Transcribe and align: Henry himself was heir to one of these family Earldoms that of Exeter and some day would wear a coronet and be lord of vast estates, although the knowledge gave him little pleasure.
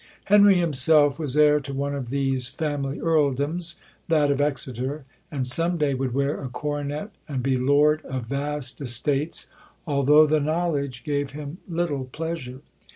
Henry 0.25 0.57
himself 0.57 1.19
was 1.19 1.37
heir 1.37 1.59
to 1.59 1.75
one 1.75 1.93
of 1.93 2.09
these 2.09 2.47
family 2.47 2.97
Earldoms 2.99 3.75
that 4.07 4.31
of 4.31 4.41
Exeter 4.41 5.05
and 5.29 5.45
some 5.45 5.77
day 5.77 5.93
would 5.93 6.11
wear 6.15 6.41
a 6.41 6.49
coronet 6.49 7.11
and 7.29 7.43
be 7.43 7.55
lord 7.55 8.03
of 8.05 8.25
vast 8.25 8.81
estates, 8.81 9.45
although 9.85 10.25
the 10.25 10.39
knowledge 10.39 11.03
gave 11.03 11.33
him 11.33 11.59
little 11.69 12.05
pleasure. 12.05 12.61